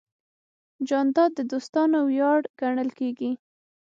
[0.87, 3.31] جانداد د دوستانو ویاړ ګڼل کېږي.